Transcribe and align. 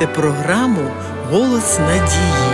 слухаєте 0.00 0.06
програму 0.06 0.90
Голос 1.30 1.78
надії. 1.78 2.50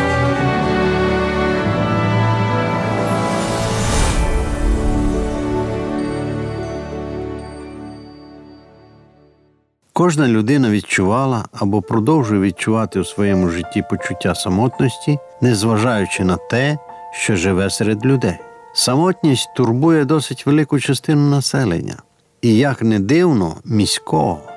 Кожна 9.92 10.28
людина 10.28 10.70
відчувала 10.70 11.44
або 11.52 11.82
продовжує 11.82 12.40
відчувати 12.40 13.00
у 13.00 13.04
своєму 13.04 13.48
житті 13.48 13.84
почуття 13.90 14.34
самотності, 14.34 15.18
незважаючи 15.40 16.24
на 16.24 16.36
те, 16.36 16.78
що 17.12 17.36
живе 17.36 17.70
серед 17.70 18.06
людей. 18.06 18.38
Самотність 18.74 19.48
турбує 19.56 20.04
досить 20.04 20.46
велику 20.46 20.80
частину 20.80 21.30
населення, 21.30 21.96
і 22.42 22.56
як 22.56 22.82
не 22.82 22.98
дивно, 23.00 23.56
міського. 23.64 24.55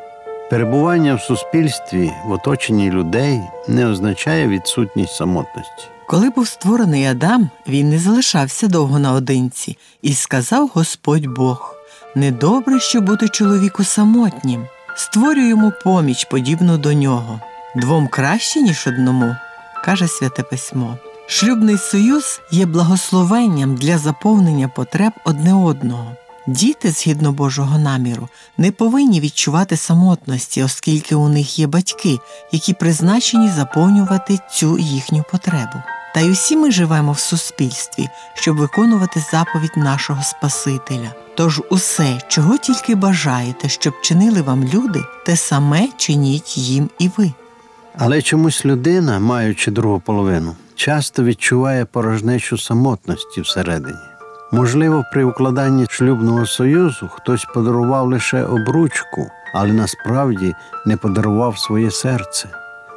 Перебування 0.49 1.15
в 1.15 1.21
суспільстві 1.21 2.11
в 2.25 2.31
оточенні 2.31 2.91
людей 2.91 3.41
не 3.67 3.87
означає 3.87 4.47
відсутність 4.47 5.15
самотності. 5.15 5.87
Коли 6.07 6.29
був 6.29 6.47
створений 6.47 7.05
Адам, 7.05 7.49
він 7.67 7.89
не 7.89 7.99
залишався 7.99 8.67
довго 8.67 8.99
наодинці, 8.99 9.77
і 10.01 10.13
сказав 10.13 10.71
Господь 10.73 11.25
Бог: 11.25 11.75
недобре, 12.15 12.79
що 12.79 13.01
бути 13.01 13.29
чоловіку 13.29 13.83
самотнім. 13.83 14.65
Створю 14.95 15.41
йому 15.41 15.73
поміч, 15.83 16.25
подібну 16.25 16.77
до 16.77 16.93
нього. 16.93 17.39
Двом 17.75 18.07
краще, 18.07 18.61
ніж 18.61 18.87
одному, 18.87 19.35
каже 19.85 20.07
Святе 20.07 20.43
Письмо. 20.43 20.97
Шлюбний 21.27 21.77
союз 21.77 22.41
є 22.51 22.65
благословенням 22.65 23.75
для 23.75 23.97
заповнення 23.97 24.67
потреб 24.67 25.11
одне 25.25 25.53
одного. 25.53 26.15
Діти, 26.49 26.91
згідно 26.91 27.31
Божого 27.31 27.79
наміру, 27.79 28.29
не 28.57 28.71
повинні 28.71 29.19
відчувати 29.19 29.77
самотності, 29.77 30.63
оскільки 30.63 31.15
у 31.15 31.29
них 31.29 31.59
є 31.59 31.67
батьки, 31.67 32.19
які 32.51 32.73
призначені 32.73 33.49
заповнювати 33.49 34.39
цю 34.51 34.77
їхню 34.77 35.23
потребу. 35.31 35.83
Та 36.13 36.19
й 36.19 36.31
усі 36.31 36.57
ми 36.57 36.71
живемо 36.71 37.11
в 37.11 37.19
суспільстві, 37.19 38.09
щоб 38.33 38.57
виконувати 38.57 39.23
заповідь 39.31 39.77
нашого 39.77 40.23
Спасителя. 40.23 41.13
Тож 41.35 41.61
усе, 41.69 42.21
чого 42.27 42.57
тільки 42.57 42.95
бажаєте, 42.95 43.69
щоб 43.69 44.01
чинили 44.01 44.41
вам 44.41 44.63
люди, 44.63 45.03
те 45.25 45.35
саме 45.35 45.87
чиніть 45.97 46.57
їм 46.57 46.89
і 46.99 47.09
ви. 47.17 47.31
Але 47.97 48.21
чомусь 48.21 48.65
людина, 48.65 49.19
маючи 49.19 49.71
другу 49.71 49.99
половину, 49.99 50.55
часто 50.75 51.23
відчуває 51.23 51.85
порожнечу 51.85 52.57
самотності 52.57 53.41
всередині. 53.41 54.08
Можливо, 54.51 55.05
при 55.11 55.23
укладанні 55.23 55.87
шлюбного 55.89 56.45
союзу 56.45 57.09
хтось 57.13 57.45
подарував 57.45 58.07
лише 58.07 58.43
обручку, 58.43 59.31
але 59.53 59.73
насправді 59.73 60.55
не 60.85 60.97
подарував 60.97 61.57
своє 61.57 61.91
серце, 61.91 62.49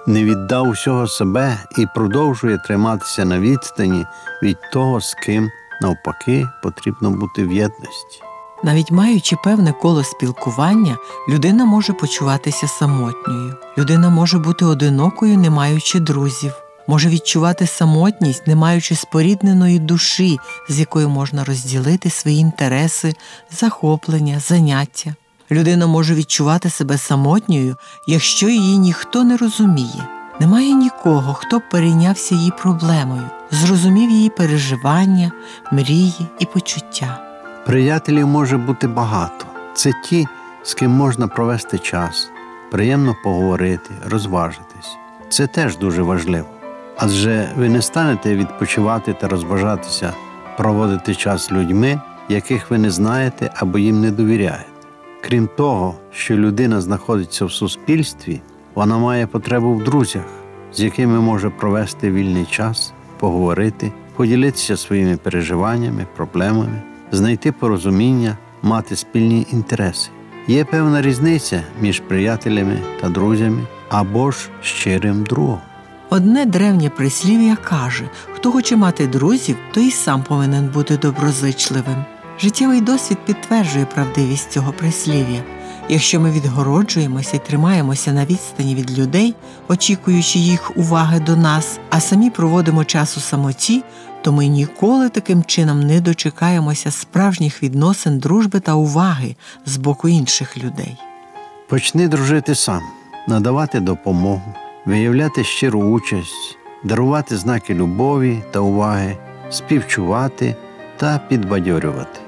не 0.06 0.24
віддав 0.24 0.68
усього 0.68 1.06
себе 1.06 1.58
і 1.78 1.86
продовжує 1.94 2.58
триматися 2.58 3.24
на 3.24 3.38
відстані 3.38 4.06
від 4.42 4.56
того, 4.72 5.00
з 5.00 5.14
ким 5.14 5.50
навпаки 5.82 6.48
потрібно 6.62 7.10
бути 7.10 7.44
в 7.44 7.52
єдності. 7.52 8.22
Навіть 8.64 8.90
маючи 8.90 9.36
певне 9.44 9.72
коло 9.72 10.04
спілкування, 10.04 10.96
людина 11.28 11.64
може 11.64 11.92
почуватися 11.92 12.68
самотньою. 12.68 13.54
Людина 13.78 14.10
може 14.10 14.38
бути 14.38 14.64
одинокою, 14.64 15.38
не 15.38 15.50
маючи 15.50 16.00
друзів, 16.00 16.52
може 16.86 17.08
відчувати 17.08 17.66
самотність, 17.66 18.46
не 18.46 18.56
маючи 18.56 18.94
спорідненої 18.94 19.78
душі, 19.78 20.38
з 20.68 20.80
якою 20.80 21.08
можна 21.08 21.44
розділити 21.44 22.10
свої 22.10 22.38
інтереси, 22.38 23.14
захоплення, 23.50 24.40
заняття. 24.40 25.14
Людина 25.50 25.86
може 25.86 26.14
відчувати 26.14 26.70
себе 26.70 26.98
самотньою, 26.98 27.76
якщо 28.06 28.48
її 28.48 28.78
ніхто 28.78 29.24
не 29.24 29.36
розуміє. 29.36 30.08
Немає 30.40 30.72
нікого, 30.72 31.34
хто 31.34 31.58
б 31.58 31.62
перейнявся 31.70 32.34
її 32.34 32.52
проблемою, 32.62 33.22
зрозумів 33.50 34.10
її 34.10 34.30
переживання, 34.30 35.32
мрії 35.72 36.26
і 36.38 36.46
почуття. 36.46 37.18
Приятелів 37.66 38.26
може 38.26 38.56
бути 38.56 38.88
багато. 38.88 39.46
Це 39.74 39.92
ті, 40.04 40.26
з 40.62 40.74
ким 40.74 40.90
можна 40.90 41.28
провести 41.28 41.78
час, 41.78 42.30
приємно 42.70 43.16
поговорити, 43.24 43.90
розважитись. 44.06 44.96
Це 45.28 45.46
теж 45.46 45.76
дуже 45.76 46.02
важливо. 46.02 46.61
Адже 46.96 47.48
ви 47.56 47.68
не 47.68 47.82
станете 47.82 48.36
відпочивати 48.36 49.12
та 49.12 49.28
розважатися, 49.28 50.12
проводити 50.56 51.14
час 51.14 51.46
з 51.46 51.52
людьми, 51.52 52.00
яких 52.28 52.70
ви 52.70 52.78
не 52.78 52.90
знаєте 52.90 53.50
або 53.54 53.78
їм 53.78 54.00
не 54.00 54.10
довіряєте. 54.10 54.66
Крім 55.20 55.48
того, 55.56 55.94
що 56.12 56.36
людина 56.36 56.80
знаходиться 56.80 57.44
в 57.44 57.52
суспільстві, 57.52 58.40
вона 58.74 58.98
має 58.98 59.26
потребу 59.26 59.74
в 59.74 59.84
друзях, 59.84 60.24
з 60.72 60.80
якими 60.80 61.20
може 61.20 61.50
провести 61.50 62.10
вільний 62.10 62.44
час, 62.44 62.92
поговорити, 63.18 63.92
поділитися 64.16 64.76
своїми 64.76 65.16
переживаннями, 65.16 66.06
проблемами 66.16 66.82
знайти 67.12 67.52
порозуміння, 67.52 68.36
мати 68.62 68.96
спільні 68.96 69.46
інтереси. 69.52 70.10
Є 70.46 70.64
певна 70.64 71.02
різниця 71.02 71.62
між 71.80 72.00
приятелями 72.00 72.78
та 73.00 73.08
друзями 73.08 73.60
або 73.90 74.30
ж 74.30 74.48
щирим 74.62 75.22
другом. 75.22 75.60
Одне 76.12 76.46
древнє 76.46 76.90
прислів'я 76.90 77.56
каже: 77.56 78.10
хто 78.32 78.52
хоче 78.52 78.76
мати 78.76 79.06
друзів, 79.06 79.56
то 79.74 79.80
і 79.80 79.90
сам 79.90 80.22
повинен 80.22 80.68
бути 80.68 80.96
доброзичливим. 80.96 82.04
Життєвий 82.40 82.80
досвід 82.80 83.18
підтверджує 83.26 83.84
правдивість 83.84 84.50
цього 84.50 84.72
прислів'я. 84.72 85.44
Якщо 85.88 86.20
ми 86.20 86.30
відгороджуємося 86.30 87.36
і 87.36 87.46
тримаємося 87.46 88.12
на 88.12 88.24
відстані 88.24 88.74
від 88.74 88.98
людей, 88.98 89.34
очікуючи 89.68 90.38
їх 90.38 90.76
уваги 90.76 91.20
до 91.20 91.36
нас, 91.36 91.78
а 91.90 92.00
самі 92.00 92.30
проводимо 92.30 92.84
час 92.84 93.16
у 93.16 93.20
самоті, 93.20 93.82
то 94.22 94.32
ми 94.32 94.46
ніколи 94.46 95.08
таким 95.08 95.44
чином 95.44 95.80
не 95.80 96.00
дочекаємося 96.00 96.90
справжніх 96.90 97.62
відносин 97.62 98.18
дружби 98.18 98.60
та 98.60 98.74
уваги 98.74 99.36
з 99.66 99.76
боку 99.76 100.08
інших 100.08 100.58
людей. 100.58 100.96
Почни 101.68 102.08
дружити 102.08 102.54
сам, 102.54 102.80
надавати 103.28 103.80
допомогу, 103.80 104.54
виявляти 104.86 105.44
щиру 105.44 105.80
участь, 105.80 106.58
дарувати 106.84 107.36
знаки 107.36 107.74
любові 107.74 108.42
та 108.50 108.60
уваги, 108.60 109.16
співчувати 109.50 110.56
та 110.96 111.20
підбадьорювати. 111.28 112.20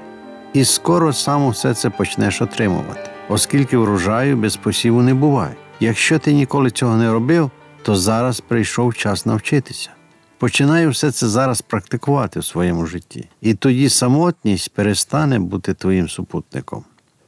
І 0.53 0.65
скоро 0.65 1.13
сам 1.13 1.45
усе 1.45 1.73
це 1.73 1.89
почнеш 1.89 2.41
отримувати, 2.41 3.09
оскільки 3.29 3.77
врожаю 3.77 4.37
без 4.37 4.55
посіву 4.55 5.01
не 5.01 5.13
буває. 5.13 5.55
Якщо 5.79 6.19
ти 6.19 6.33
ніколи 6.33 6.71
цього 6.71 6.97
не 6.97 7.11
робив, 7.11 7.51
то 7.83 7.95
зараз 7.95 8.39
прийшов 8.39 8.95
час 8.95 9.25
навчитися. 9.25 9.89
Починай 10.37 10.87
все 10.87 11.11
це 11.11 11.27
зараз 11.27 11.61
практикувати 11.61 12.39
в 12.39 12.45
своєму 12.45 12.85
житті, 12.85 13.29
і 13.41 13.53
тоді 13.53 13.89
самотність 13.89 14.73
перестане 14.73 15.39
бути 15.39 15.73
твоїм 15.73 16.09
супутником. 16.09 16.83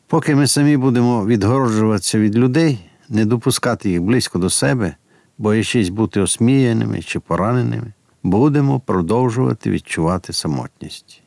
Поки 0.07 0.35
ми 0.35 0.47
самі 0.47 0.77
будемо 0.77 1.25
відгороджуватися 1.25 2.19
від 2.19 2.35
людей, 2.35 2.79
не 3.09 3.25
допускати 3.25 3.89
їх 3.89 4.01
близько 4.01 4.39
до 4.39 4.49
себе, 4.49 4.95
боячись 5.37 5.89
бути 5.89 6.21
осміяними 6.21 7.01
чи 7.01 7.19
пораненими, 7.19 7.93
будемо 8.23 8.79
продовжувати 8.79 9.71
відчувати 9.71 10.33
самотність. 10.33 11.21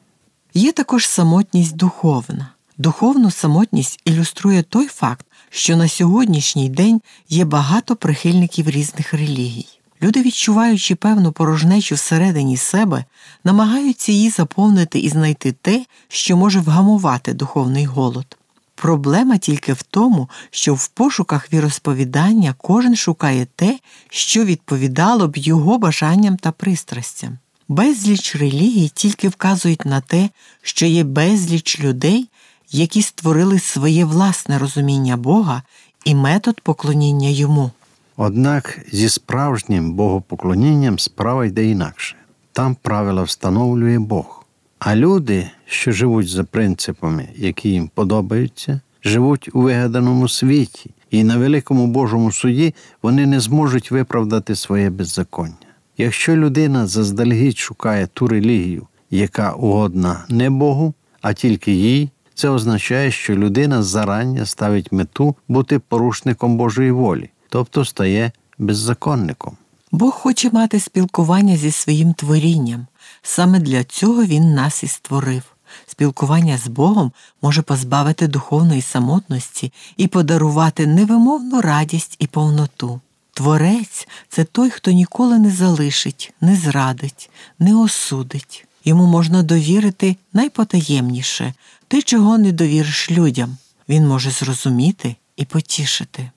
Є 0.55 0.73
також 0.73 1.07
самотність 1.09 1.77
духовна. 1.77 2.49
Духовну 2.79 3.31
самотність 3.31 4.01
ілюструє 4.05 4.63
той 4.63 4.87
факт, 4.87 5.27
що 5.51 5.77
на 5.77 5.89
сьогоднішній 5.89 6.69
день 6.69 7.01
є 7.29 7.45
багато 7.45 7.97
прихильників 7.97 8.71
різних 8.71 9.15
релігій. 9.15 9.67
Люди, 10.03 10.23
відчуваючи 10.23 10.95
певну 10.95 11.33
порожнечу 11.33 11.95
всередині 11.95 12.57
себе, 12.57 13.05
намагаються 13.45 14.13
її 14.13 14.31
заповнити 14.31 14.99
і 14.99 15.09
знайти 15.09 15.53
те, 15.53 15.85
що 16.09 16.37
може 16.37 16.61
вгамувати 16.61 17.33
духовний 17.33 17.85
голод. 17.85 18.37
Проблема 18.81 19.39
тільки 19.39 19.73
в 19.73 19.83
тому, 19.83 20.29
що 20.51 20.75
в 20.75 20.89
пошуках 20.89 21.53
віросповідання 21.53 22.55
кожен 22.59 22.97
шукає 22.97 23.47
те, 23.57 23.79
що 24.11 24.45
відповідало 24.45 25.29
б 25.29 25.37
його 25.37 25.79
бажанням 25.79 26.37
та 26.37 26.53
пристрастям. 26.53 27.39
Безліч 27.69 28.37
релігій 28.37 28.89
тільки 28.89 29.29
вказують 29.29 29.85
на 29.85 30.01
те, 30.01 30.29
що 30.63 30.87
є 30.87 31.05
безліч 31.05 31.81
людей, 31.81 32.29
які 32.71 33.03
створили 33.03 33.59
своє 33.59 34.05
власне 34.05 34.59
розуміння 34.59 35.17
Бога 35.17 35.63
і 36.05 36.15
метод 36.15 36.61
поклоніння 36.61 37.29
йому. 37.29 37.71
Однак 38.17 38.79
зі 38.93 39.09
справжнім 39.09 39.93
богопоклонінням 39.93 40.99
справа 40.99 41.47
йде 41.47 41.65
інакше. 41.65 42.17
Там 42.53 42.77
правила 42.83 43.23
встановлює 43.23 43.99
Бог. 43.99 44.40
А 44.81 44.97
люди, 44.97 45.51
що 45.67 45.93
живуть 45.93 46.29
за 46.29 46.45
принципами, 46.45 47.29
які 47.37 47.69
їм 47.69 47.91
подобаються, 47.95 48.81
живуть 49.05 49.51
у 49.53 49.61
вигаданому 49.61 50.29
світі, 50.29 50.91
і 51.11 51.25
на 51.25 51.37
великому 51.37 51.87
Божому 51.87 52.33
суді 52.33 52.75
вони 53.03 53.27
не 53.27 53.41
зможуть 53.41 53.91
виправдати 53.91 54.57
своє 54.57 54.91
беззаконня. 54.91 55.55
Якщо 55.99 56.37
людина 56.37 56.87
заздалегідь 56.87 57.59
шукає 57.59 58.07
ту 58.07 58.27
релігію, 58.27 58.87
яка 59.11 59.53
угодна 59.53 60.25
не 60.29 60.51
Богу, 60.51 60.95
а 61.21 61.33
тільки 61.33 61.73
їй, 61.73 62.11
це 62.35 62.49
означає, 62.49 63.11
що 63.11 63.37
людина 63.37 63.83
зарання 63.83 64.47
ставить 64.47 64.93
мету 64.93 65.37
бути 65.49 65.79
порушником 65.79 66.57
Божої 66.57 66.91
волі 66.91 67.31
тобто 67.51 67.85
стає 67.85 68.33
беззаконником. 68.59 69.57
Бог 69.93 70.11
хоче 70.11 70.51
мати 70.51 70.81
спілкування 70.81 71.57
зі 71.57 71.71
своїм 71.71 72.15
творінням. 72.15 72.87
Саме 73.23 73.59
для 73.59 73.85
цього 73.85 74.25
Він 74.25 74.55
нас 74.55 74.83
і 74.83 74.87
створив. 74.87 75.43
Спілкування 75.87 76.59
з 76.59 76.69
Богом 76.69 77.13
може 77.43 77.63
позбавити 77.63 78.29
духовної 78.29 78.83
самотності 78.83 79.73
і 79.97 80.07
подарувати 80.07 80.87
невимовну 80.87 81.61
радість 81.61 82.17
і 82.19 82.27
повноту. 82.27 83.01
Творець 83.35 84.09
це 84.29 84.45
той, 84.45 84.71
хто 84.71 84.91
ніколи 84.91 85.39
не 85.39 85.51
залишить, 85.51 86.33
не 86.41 86.57
зрадить, 86.57 87.31
не 87.59 87.77
осудить. 87.77 88.67
Йому 88.85 89.07
можна 89.07 89.43
довірити 89.43 90.17
найпотаємніше 90.33 91.55
те, 91.89 92.03
чого 92.03 92.39
не 92.39 92.53
довіриш 92.53 93.11
людям. 93.11 93.57
Він 93.89 94.09
може 94.09 94.31
зрозуміти 94.31 95.17
і 95.37 95.45
потішити. 95.45 96.31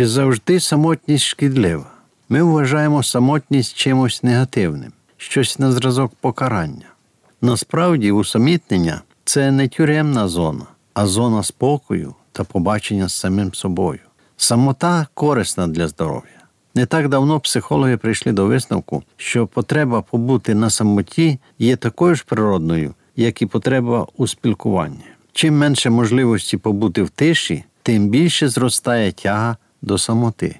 Чи 0.00 0.06
завжди 0.06 0.60
самотність 0.60 1.24
шкідлива? 1.24 1.86
Ми 2.28 2.42
вважаємо 2.42 3.02
самотність 3.02 3.76
чимось 3.76 4.22
негативним, 4.22 4.92
щось 5.16 5.58
на 5.58 5.72
зразок 5.72 6.12
покарання. 6.20 6.86
Насправді, 7.42 8.12
усамітнення 8.12 9.00
це 9.24 9.50
не 9.50 9.68
тюремна 9.68 10.28
зона, 10.28 10.64
а 10.94 11.06
зона 11.06 11.42
спокою 11.42 12.14
та 12.32 12.44
побачення 12.44 13.08
з 13.08 13.14
самим 13.14 13.54
собою. 13.54 13.98
Самота 14.36 15.06
корисна 15.14 15.66
для 15.66 15.88
здоров'я. 15.88 16.40
Не 16.74 16.86
так 16.86 17.08
давно 17.08 17.40
психологи 17.40 17.96
прийшли 17.96 18.32
до 18.32 18.46
висновку, 18.46 19.02
що 19.16 19.46
потреба 19.46 20.02
побути 20.02 20.54
на 20.54 20.70
самоті 20.70 21.38
є 21.58 21.76
такою 21.76 22.14
ж 22.14 22.24
природною, 22.28 22.94
як 23.16 23.42
і 23.42 23.46
потреба 23.46 24.06
у 24.16 24.26
спілкуванні. 24.26 25.04
Чим 25.32 25.58
менше 25.58 25.90
можливості 25.90 26.56
побути 26.56 27.02
в 27.02 27.10
тиші, 27.10 27.64
тим 27.82 28.08
більше 28.08 28.48
зростає 28.48 29.12
тяга 29.12 29.56
до 29.82 29.98
самоти. 29.98 30.56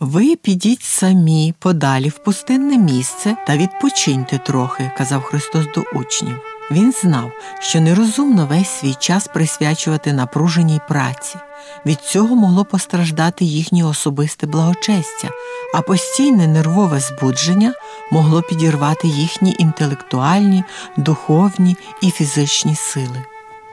Ви 0.00 0.36
підіть 0.36 0.82
самі 0.82 1.54
подалі 1.58 2.08
в 2.08 2.18
пустинне 2.18 2.78
місце 2.78 3.36
та 3.46 3.56
відпочиньте 3.56 4.38
трохи, 4.38 4.90
казав 4.98 5.22
Христос 5.22 5.64
до 5.74 5.98
учнів. 6.00 6.36
Він 6.70 6.92
знав, 6.92 7.32
що 7.60 7.80
нерозумно 7.80 8.46
весь 8.46 8.68
свій 8.68 8.94
час 8.94 9.28
присвячувати 9.28 10.12
напруженій 10.12 10.80
праці. 10.88 11.36
Від 11.86 12.00
цього 12.00 12.36
могло 12.36 12.64
постраждати 12.64 13.44
їхнє 13.44 13.84
особисте 13.84 14.46
благочестя, 14.46 15.28
а 15.74 15.82
постійне 15.82 16.46
нервове 16.46 17.00
збудження 17.00 17.74
могло 18.10 18.42
підірвати 18.42 19.08
їхні 19.08 19.56
інтелектуальні, 19.58 20.64
духовні 20.96 21.76
і 22.02 22.10
фізичні 22.10 22.76
сили. 22.76 23.24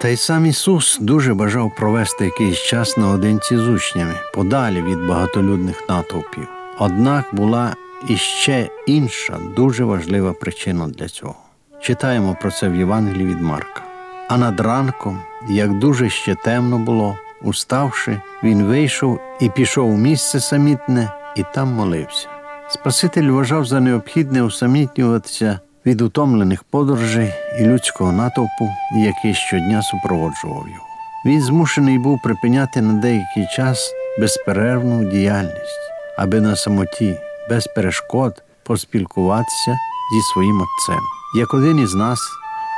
Та 0.01 0.07
й 0.07 0.17
сам 0.17 0.45
Ісус 0.45 0.97
дуже 1.01 1.33
бажав 1.33 1.75
провести 1.75 2.25
якийсь 2.25 2.57
час 2.57 2.97
наодинці 2.97 3.57
з 3.57 3.67
учнями, 3.67 4.13
подалі 4.33 4.81
від 4.81 5.07
багатолюдних 5.07 5.89
натовпів. 5.89 6.47
Однак 6.79 7.25
була 7.31 7.75
іще 8.07 8.69
інша 8.85 9.37
дуже 9.55 9.83
важлива 9.83 10.33
причина 10.33 10.87
для 10.87 11.07
цього. 11.07 11.35
Читаємо 11.81 12.37
про 12.41 12.51
це 12.51 12.69
в 12.69 12.75
Євангелії 12.75 13.25
від 13.25 13.41
Марка. 13.41 13.81
А 14.29 14.37
над 14.37 14.59
ранком, 14.59 15.21
як 15.49 15.79
дуже 15.79 16.09
ще 16.09 16.35
темно 16.35 16.77
було, 16.79 17.17
уставши, 17.41 18.21
він 18.43 18.63
вийшов 18.63 19.19
і 19.39 19.49
пішов 19.49 19.89
у 19.89 19.97
місце 19.97 20.39
самітне, 20.39 21.13
і 21.35 21.43
там 21.53 21.67
молився. 21.67 22.27
Спаситель 22.69 23.29
вважав 23.29 23.65
за 23.65 23.79
необхідне 23.79 24.43
усамітнюватися 24.43 25.59
від 25.87 26.01
утомлених 26.01 26.63
подорожей 26.63 27.33
і 27.59 27.63
людського 27.63 28.11
натовпу, 28.11 28.69
який 28.95 29.33
щодня 29.33 29.81
супроводжував 29.81 30.67
його. 30.67 30.87
Він 31.25 31.41
змушений 31.41 31.99
був 31.99 32.21
припиняти 32.23 32.81
на 32.81 32.93
деякий 32.93 33.47
час 33.55 33.91
безперервну 34.19 35.11
діяльність, 35.11 35.91
аби 36.17 36.41
на 36.41 36.55
самоті, 36.55 37.17
без 37.49 37.67
перешкод 37.67 38.43
поспілкуватися 38.63 39.71
зі 40.13 40.21
своїм 40.33 40.61
Отцем. 40.61 41.03
Як 41.37 41.53
один 41.53 41.79
із 41.79 41.95
нас, 41.95 42.19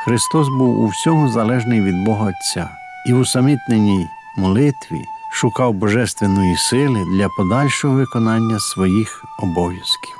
Христос 0.06 0.48
був 0.48 0.80
у 0.80 0.88
всьому 0.88 1.30
залежний 1.30 1.82
від 1.82 2.06
Бога 2.06 2.26
Отця 2.26 2.70
і 3.08 3.14
в 3.14 3.20
усамітненій 3.20 4.08
молитві 4.38 5.02
шукав 5.34 5.74
божественної 5.74 6.58
сили 6.58 7.06
для 7.18 7.30
подальшого 7.30 7.96
виконання 7.96 8.60
своїх 8.60 9.26
обов'язків. 9.40 10.19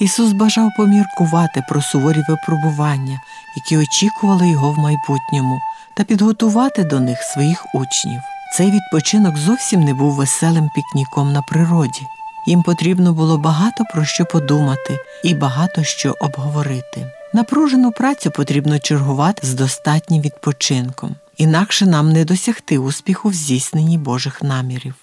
Ісус 0.00 0.32
бажав 0.32 0.70
поміркувати 0.76 1.62
про 1.68 1.82
суворі 1.82 2.22
випробування, 2.28 3.20
які 3.56 3.78
очікували 3.78 4.48
його 4.48 4.72
в 4.72 4.78
майбутньому, 4.78 5.60
та 5.96 6.04
підготувати 6.04 6.84
до 6.84 7.00
них 7.00 7.22
своїх 7.22 7.66
учнів. 7.74 8.20
Цей 8.56 8.70
відпочинок 8.70 9.36
зовсім 9.36 9.80
не 9.80 9.94
був 9.94 10.12
веселим 10.12 10.70
пікніком 10.74 11.32
на 11.32 11.42
природі. 11.42 12.00
Їм 12.46 12.62
потрібно 12.62 13.12
було 13.12 13.38
багато 13.38 13.84
про 13.92 14.04
що 14.04 14.24
подумати 14.24 14.98
і 15.24 15.34
багато 15.34 15.84
що 15.84 16.16
обговорити. 16.20 17.10
Напружену 17.32 17.92
працю 17.92 18.30
потрібно 18.30 18.78
чергувати 18.78 19.46
з 19.46 19.54
достатнім 19.54 20.22
відпочинком, 20.22 21.14
інакше 21.36 21.86
нам 21.86 22.12
не 22.12 22.24
досягти 22.24 22.78
успіху 22.78 23.28
в 23.28 23.34
здійсненні 23.34 23.98
Божих 23.98 24.42
намірів. 24.42 24.94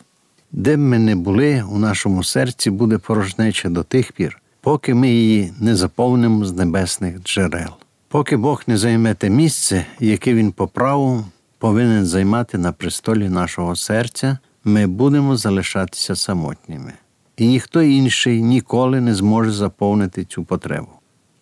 Де 0.51 0.75
б 0.75 0.79
ми 0.79 0.99
не 0.99 1.15
були, 1.15 1.63
у 1.71 1.77
нашому 1.77 2.23
серці 2.23 2.69
буде 2.69 2.97
порожнеча 2.97 3.69
до 3.69 3.83
тих 3.83 4.11
пір, 4.11 4.40
поки 4.61 4.93
ми 4.93 5.09
її 5.09 5.53
не 5.59 5.75
заповнимо 5.75 6.45
з 6.45 6.53
небесних 6.53 7.23
джерел. 7.23 7.71
Поки 8.07 8.37
Бог 8.37 8.63
не 8.67 8.77
займе 8.77 9.13
те 9.13 9.29
місце, 9.29 9.85
яке 9.99 10.33
Він 10.33 10.51
по 10.51 10.67
праву 10.67 11.25
повинен 11.57 12.05
займати 12.05 12.57
на 12.57 12.71
престолі 12.71 13.29
нашого 13.29 13.75
серця, 13.75 14.37
ми 14.63 14.87
будемо 14.87 15.37
залишатися 15.37 16.15
самотніми. 16.15 16.93
І 17.37 17.47
ніхто 17.47 17.81
інший 17.81 18.41
ніколи 18.41 19.01
не 19.01 19.15
зможе 19.15 19.51
заповнити 19.51 20.25
цю 20.25 20.43
потребу. 20.43 20.89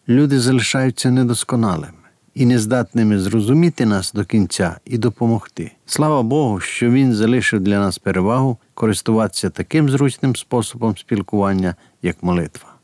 Люди 0.09 0.39
залишаються 0.39 1.11
недосконалими 1.11 1.93
і 2.33 2.45
нездатними 2.45 3.19
зрозуміти 3.19 3.85
нас 3.85 4.13
до 4.13 4.25
кінця 4.25 4.79
і 4.85 4.97
допомогти. 4.97 5.71
Слава 5.85 6.23
Богу, 6.23 6.59
що 6.59 6.89
Він 6.89 7.13
залишив 7.13 7.59
для 7.59 7.79
нас 7.79 7.97
перевагу 7.97 8.57
користуватися 8.73 9.49
таким 9.49 9.89
зручним 9.89 10.35
способом 10.35 10.97
спілкування, 10.97 11.75
як 12.01 12.23
молитва. 12.23 12.78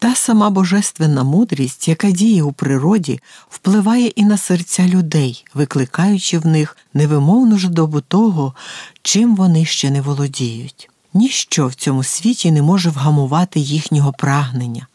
Та 0.00 0.14
сама 0.14 0.50
божественна 0.50 1.24
мудрість, 1.24 1.88
яка 1.88 2.10
діє 2.10 2.42
у 2.42 2.52
природі, 2.52 3.20
впливає 3.50 4.06
і 4.06 4.24
на 4.24 4.36
серця 4.36 4.88
людей, 4.88 5.44
викликаючи 5.54 6.38
в 6.38 6.46
них 6.46 6.76
невимовну 6.94 7.58
жадобу 7.58 8.00
того, 8.00 8.54
чим 9.02 9.36
вони 9.36 9.64
ще 9.64 9.90
не 9.90 10.00
володіють. 10.00 10.90
Ніщо 11.14 11.66
в 11.66 11.74
цьому 11.74 12.04
світі 12.04 12.50
не 12.50 12.62
може 12.62 12.90
вгамувати 12.90 13.60
їхнього 13.60 14.12
прагнення. 14.12 14.86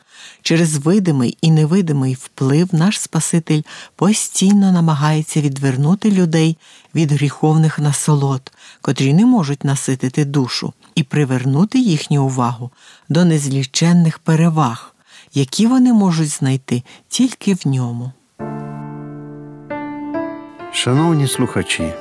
Через 0.41 0.77
видимий 0.77 1.37
і 1.41 1.51
невидимий 1.51 2.13
вплив 2.13 2.69
наш 2.71 2.99
Спаситель 2.99 3.61
постійно 3.95 4.71
намагається 4.71 5.41
відвернути 5.41 6.11
людей 6.11 6.57
від 6.95 7.11
гріховних 7.11 7.79
насолод, 7.79 8.51
котрі 8.81 9.13
не 9.13 9.25
можуть 9.25 9.63
наситити 9.63 10.25
душу, 10.25 10.73
і 10.95 11.03
привернути 11.03 11.79
їхню 11.79 12.25
увагу 12.25 12.71
до 13.09 13.25
незліченних 13.25 14.19
переваг 14.19 14.92
які 15.33 15.67
вони 15.67 15.93
можуть 15.93 16.29
знайти 16.29 16.83
тільки 17.07 17.53
в 17.53 17.67
ньому. 17.67 18.11
Шановні 20.71 21.27
слухачі, 21.27 21.93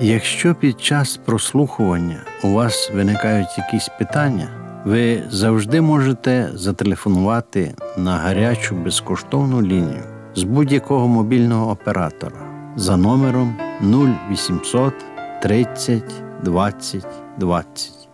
якщо 0.00 0.54
під 0.54 0.80
час 0.80 1.16
прослухування 1.16 2.20
у 2.44 2.52
вас 2.52 2.90
виникають 2.94 3.58
якісь 3.58 3.88
питання, 3.98 4.48
ви 4.84 5.22
завжди 5.30 5.80
можете 5.80 6.50
зателефонувати 6.54 7.74
на 7.96 8.16
гарячу 8.16 8.74
безкоштовну 8.74 9.62
лінію 9.62 10.04
з 10.34 10.42
будь-якого 10.42 11.08
мобільного 11.08 11.70
оператора 11.70 12.72
за 12.76 12.96
номером 12.96 13.56
0800 13.82 14.94
30 15.42 16.02
20 16.42 17.06
20 17.38 18.08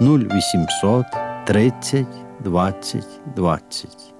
0800 0.00 1.06
30 1.46 2.06
20 2.44 3.04
20. 3.36 4.14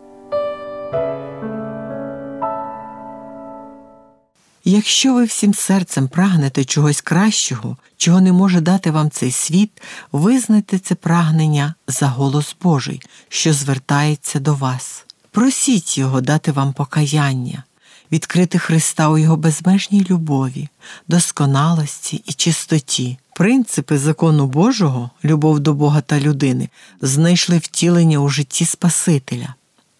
Якщо 4.65 5.15
ви 5.15 5.25
всім 5.25 5.55
серцем 5.55 6.09
прагнете 6.09 6.65
чогось 6.65 7.01
кращого, 7.01 7.77
чого 7.97 8.21
не 8.21 8.33
може 8.33 8.61
дати 8.61 8.91
вам 8.91 9.11
цей 9.11 9.31
світ, 9.31 9.83
визнайте 10.13 10.79
це 10.79 10.95
прагнення 10.95 11.75
за 11.87 12.07
голос 12.07 12.57
Божий, 12.63 13.03
що 13.29 13.53
звертається 13.53 14.41
до 14.41 14.55
вас. 14.55 15.05
Просіть 15.31 15.99
Його 15.99 16.21
дати 16.21 16.53
вам 16.53 16.73
покаяння, 16.73 17.65
відкрити 18.13 18.59
Христа 18.59 19.09
у 19.09 19.19
Його 19.19 19.37
безмежній 19.37 20.07
любові, 20.11 20.69
досконалості 21.09 22.23
і 22.27 22.33
чистоті. 22.33 23.19
Принципи 23.35 23.99
закону 23.99 24.47
Божого, 24.47 25.11
любов 25.25 25.61
до 25.61 25.75
Бога 25.75 26.01
та 26.01 26.21
людини, 26.21 26.69
знайшли 27.01 27.59
втілення 27.59 28.19
у 28.19 28.29
житті 28.29 28.65
Спасителя. 28.65 29.55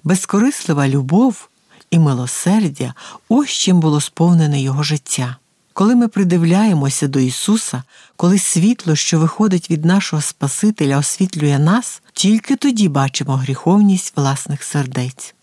Безкорислива 0.05 0.89
любов 0.89 1.49
і 1.91 1.99
милосердя 1.99 2.95
ось 3.29 3.51
чим 3.51 3.81
було 3.81 4.01
сповнене 4.01 4.61
Його 4.61 4.83
життя. 4.83 5.37
Коли 5.73 5.95
ми 5.95 6.09
придивляємося 6.09 7.09
до 7.09 7.21
Ісуса, 7.21 7.83
коли 8.17 8.39
світло, 8.39 8.97
що 8.97 9.19
виходить 9.19 9.71
від 9.71 9.85
нашого 9.85 10.23
Спасителя, 10.23 10.99
освітлює 10.99 11.59
нас, 11.59 12.03
тільки 12.13 12.57
тоді 12.57 12.89
бачимо 12.89 13.37
гріховність 13.37 14.13
власних 14.17 14.63
сердець. 14.63 15.35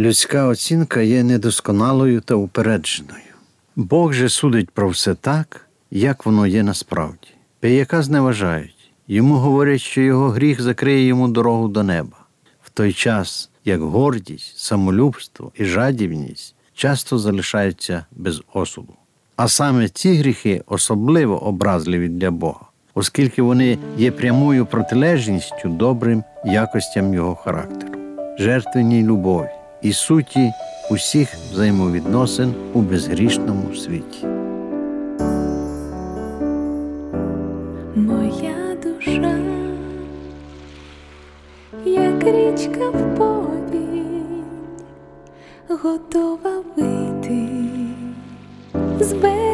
Людська 0.00 0.46
оцінка 0.46 1.00
є 1.00 1.24
недосконалою 1.24 2.20
та 2.20 2.34
упередженою. 2.34 3.34
Бог 3.76 4.12
же 4.12 4.28
судить 4.28 4.70
про 4.70 4.88
все 4.88 5.14
так, 5.14 5.66
як 5.90 6.26
воно 6.26 6.46
є 6.46 6.62
насправді. 6.62 7.28
Пияка 7.60 8.02
зневажають, 8.02 8.92
йому 9.08 9.34
говорять, 9.34 9.80
що 9.80 10.00
його 10.00 10.28
гріх 10.28 10.60
закриє 10.60 11.06
йому 11.06 11.28
дорогу 11.28 11.68
до 11.68 11.82
неба, 11.82 12.16
в 12.62 12.70
той 12.70 12.92
час 12.92 13.50
як 13.64 13.80
гордість, 13.80 14.58
самолюбство 14.58 15.52
і 15.54 15.64
жадібність 15.64 16.54
часто 16.74 17.18
залишаються 17.18 18.04
без 18.10 18.42
осуду. 18.52 18.92
А 19.36 19.48
саме 19.48 19.88
ці 19.88 20.14
гріхи 20.14 20.62
особливо 20.66 21.44
образливі 21.44 22.08
для 22.08 22.30
Бога, 22.30 22.66
оскільки 22.94 23.42
вони 23.42 23.78
є 23.98 24.10
прямою 24.10 24.66
протилежністю 24.66 25.68
добрим 25.68 26.24
якостям 26.44 27.14
Його 27.14 27.34
характеру, 27.34 27.94
жертвенній 28.38 29.02
любові 29.02 29.59
і 29.82 29.92
суті 29.92 30.52
усіх 30.90 31.34
взаємовідносин 31.52 32.54
у 32.72 32.80
безгрішному 32.80 33.74
світі. 33.74 34.26
Моя 37.94 38.76
душа, 38.82 39.38
як 41.84 42.24
річка 42.24 42.90
в 42.90 43.16
повінь, 43.16 44.44
готова 45.68 46.62
вийти 46.76 47.48
з 49.00 49.12
берегів, 49.12 49.49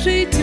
бентежить 0.00 0.39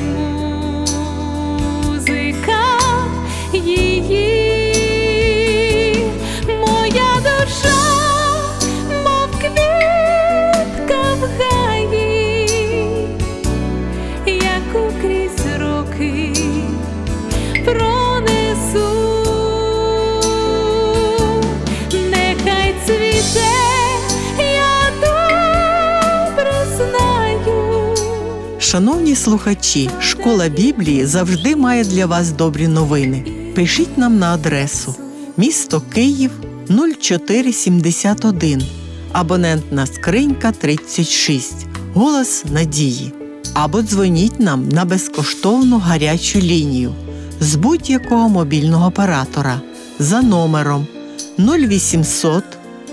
Шановні 28.67 29.15
слухачі, 29.15 29.89
школа 29.99 30.49
Біблії 30.49 31.05
завжди 31.05 31.55
має 31.55 31.83
для 31.83 32.05
вас 32.05 32.31
добрі 32.31 32.67
новини. 32.67 33.23
Пишіть 33.55 33.97
нам 33.97 34.19
на 34.19 34.33
адресу 34.33 34.95
місто 35.37 35.81
Київ 35.93 36.31
0471, 36.69 38.63
абонентна 39.11 39.85
скринька 39.85 40.51
36, 40.51 41.53
голос 41.93 42.45
надії. 42.45 43.13
Або 43.53 43.81
дзвоніть 43.81 44.39
нам 44.39 44.69
на 44.69 44.85
безкоштовну 44.85 45.77
гарячу 45.77 46.39
лінію 46.39 46.93
з 47.39 47.55
будь-якого 47.55 48.29
мобільного 48.29 48.87
оператора 48.87 49.61
за 49.99 50.21
номером 50.21 50.87
0800 51.39 52.43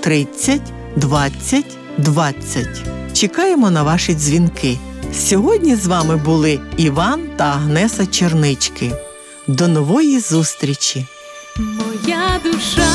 30 0.00 0.61
20 0.97 1.64
20. 1.99 2.69
Чекаємо 3.12 3.71
на 3.71 3.83
ваші 3.83 4.14
дзвінки. 4.14 4.78
Сьогодні 5.18 5.76
з 5.76 5.87
вами 5.87 6.16
були 6.16 6.61
Іван 6.76 7.23
та 7.37 7.44
Агнеса 7.44 8.06
Чернички. 8.06 8.92
До 9.47 9.68
нової 9.68 10.21
зустрічі! 10.21 11.06
Моя 11.56 12.40
душа 12.44 12.88